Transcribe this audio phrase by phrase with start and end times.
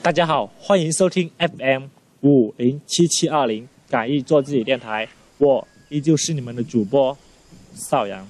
[0.00, 1.86] 大家好，欢迎收听 FM
[2.20, 7.18] 五零七七二零，敢于做自己电台，我依旧是你们的主播
[7.74, 8.26] 邵阳。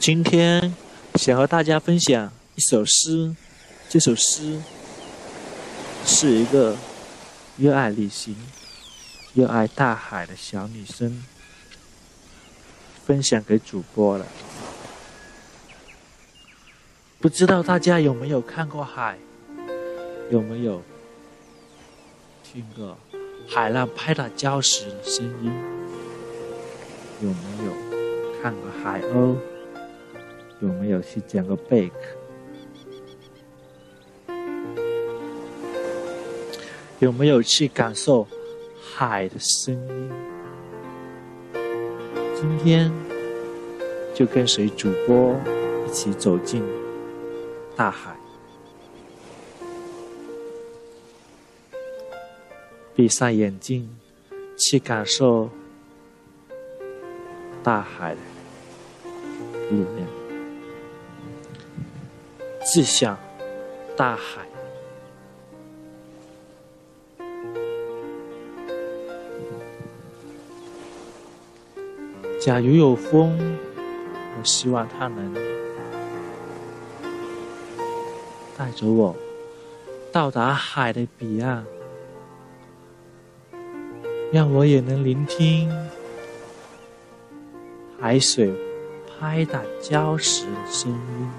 [0.00, 0.74] 今天
[1.14, 3.34] 想和大家分享一首诗，
[3.88, 4.60] 这首诗
[6.04, 6.76] 是一个
[7.56, 8.36] 热爱旅行、
[9.32, 11.24] 热爱大海的小女生
[13.06, 14.26] 分享给主播了。
[17.26, 19.18] 不知道大家有没有看过海？
[20.30, 20.80] 有没有
[22.44, 22.96] 听过
[23.48, 25.50] 海浪拍打礁石的声音？
[27.20, 27.72] 有没有
[28.40, 29.34] 看过海鸥？
[30.60, 31.96] 有没有去捡过贝壳？
[37.00, 38.24] 有没有去感受
[38.94, 40.12] 海的声音？
[42.36, 42.88] 今天
[44.14, 45.34] 就跟随主播
[45.88, 46.62] 一起走进。
[47.76, 48.16] 大海，
[52.94, 53.94] 闭上眼睛，
[54.56, 55.50] 去感受
[57.62, 58.20] 大海的
[59.70, 60.08] 力量，
[62.64, 63.18] 志向
[63.94, 64.46] 大海。
[72.40, 73.38] 假如有风，
[74.38, 75.34] 我希望它能。
[78.58, 79.14] 带着我
[80.10, 81.64] 到达海的彼岸，
[84.32, 85.70] 让我也能聆听
[88.00, 88.50] 海水
[89.06, 91.30] 拍打礁石的声音，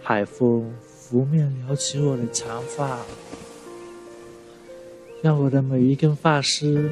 [0.00, 2.98] 海风拂面撩起我的长发，
[5.22, 6.88] 让我的每一根发丝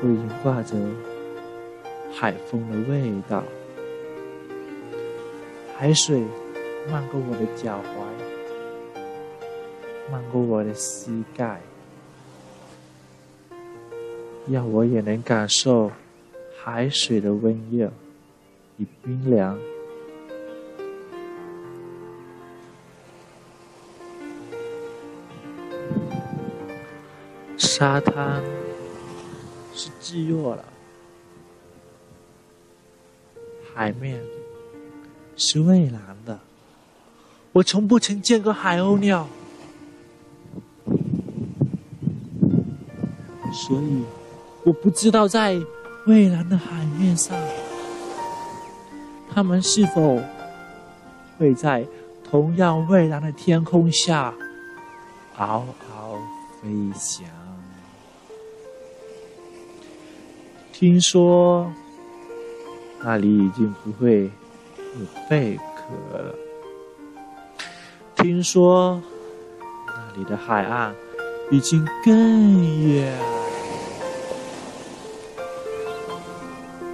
[0.00, 0.74] 都萦挂着
[2.14, 3.44] 海风的味道。
[5.80, 6.24] 海水
[6.90, 9.00] 漫过我的脚踝，
[10.10, 11.60] 漫过我的膝盖，
[14.48, 15.92] 让我也能感受
[16.60, 17.92] 海水的温热
[18.78, 19.56] 与冰凉。
[27.56, 28.42] 沙滩
[29.72, 30.64] 是炙热了，
[33.72, 34.20] 海面。
[35.40, 36.36] 是蔚蓝的，
[37.52, 39.28] 我从不曾见过海鸥鸟，
[43.52, 44.02] 所以
[44.64, 45.56] 我不知道在
[46.06, 47.38] 蔚蓝的海面上，
[49.32, 50.20] 它们是否
[51.38, 51.86] 会在
[52.28, 54.34] 同样蔚蓝的天空下
[55.36, 56.18] 嗷嗷
[56.60, 57.24] 飞翔。
[60.72, 61.72] 听说
[63.00, 64.28] 那里已经不会。
[64.94, 66.34] 有贝壳了。
[68.16, 69.00] 听说
[69.86, 70.94] 那里的海岸
[71.50, 73.12] 已经更远。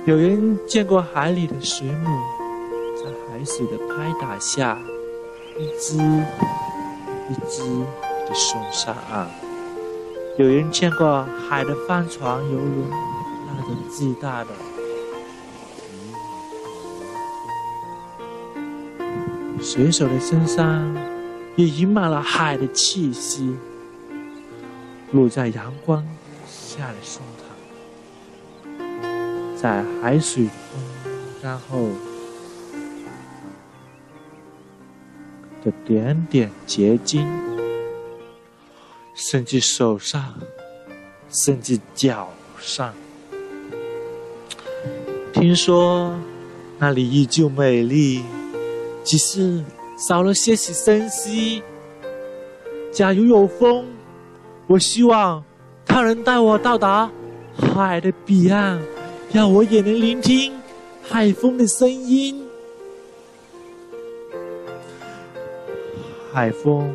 [0.06, 2.06] 有人见过海里的水母
[2.96, 4.78] 在海水的拍打下，
[5.58, 7.62] 一只一只
[8.28, 9.26] 的送上岸。
[10.36, 12.90] 有人见过海的帆船、游轮，
[13.46, 14.50] 那种巨大的。
[19.64, 20.94] 水手的身上
[21.56, 23.56] 也盈满了海的气息，
[25.10, 26.06] 露在阳光
[26.46, 27.22] 下的胸
[28.68, 30.52] 膛，在海水风
[31.42, 31.88] 干后
[35.64, 37.26] 的点点结晶，
[39.14, 40.34] 甚至手上，
[41.30, 42.28] 甚至脚
[42.60, 42.92] 上，
[45.32, 46.14] 听说
[46.78, 48.22] 那里依旧美丽。
[49.04, 49.62] 只是
[49.96, 51.62] 少了些许生息。
[52.90, 53.84] 假如有风，
[54.66, 55.44] 我希望
[55.84, 57.10] 它能带我到达
[57.56, 58.80] 海的彼岸，
[59.30, 60.52] 让我也能聆听
[61.02, 62.42] 海风的声音。
[66.32, 66.92] 海风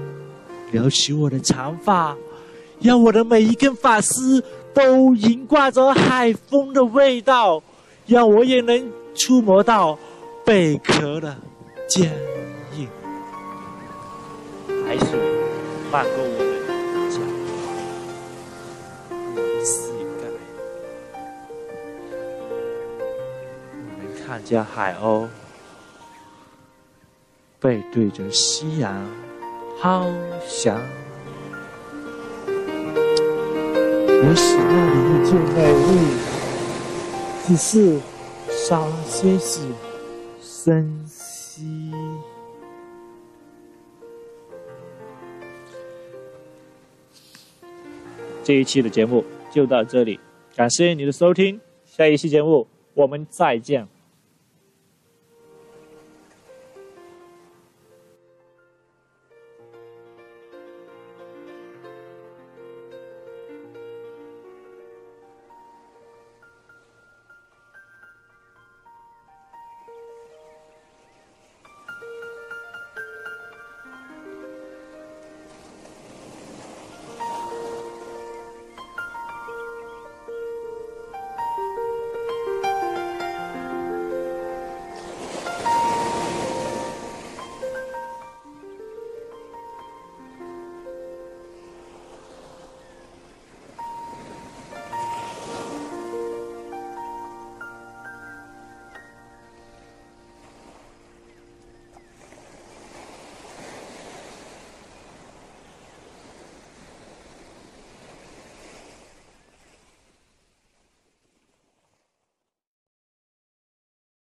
[0.72, 2.18] 撩起我的长发，
[2.82, 7.62] 让我的每一根发丝都萦挂着海风的味道，
[8.06, 9.98] 让我也能触摸到
[10.44, 11.38] 贝壳的。
[11.90, 12.16] 坚
[12.76, 12.88] 硬，
[14.86, 15.20] 海水
[15.92, 16.70] 漫过我的
[17.10, 17.18] 脚
[19.10, 19.74] 我的膝
[20.22, 20.24] 盖，
[23.98, 25.28] 我看见海鸥
[27.60, 28.94] 背对着夕阳
[29.82, 30.06] 翱
[30.48, 30.80] 翔。
[32.48, 35.90] 也许那里依旧美丽，
[37.48, 38.00] 只是
[38.68, 39.74] 少了些许
[40.40, 41.04] 生
[41.60, 41.92] 息。
[48.44, 50.20] 这一期的节目就到这里，
[50.56, 53.88] 感谢你的收听，下一期节目我们再见。